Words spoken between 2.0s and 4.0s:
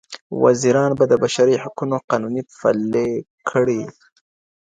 قانون پلی کړي.